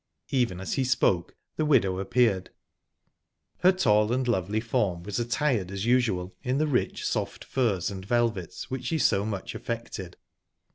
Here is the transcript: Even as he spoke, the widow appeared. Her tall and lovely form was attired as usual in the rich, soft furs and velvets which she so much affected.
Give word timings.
Even 0.31 0.59
as 0.59 0.73
he 0.73 0.83
spoke, 0.83 1.35
the 1.57 1.63
widow 1.63 1.99
appeared. 1.99 2.49
Her 3.59 3.71
tall 3.71 4.11
and 4.11 4.27
lovely 4.27 4.59
form 4.59 5.03
was 5.03 5.19
attired 5.19 5.69
as 5.69 5.85
usual 5.85 6.35
in 6.41 6.57
the 6.57 6.65
rich, 6.65 7.05
soft 7.05 7.43
furs 7.43 7.91
and 7.91 8.03
velvets 8.03 8.71
which 8.71 8.85
she 8.85 8.97
so 8.97 9.27
much 9.27 9.53
affected. 9.53 10.17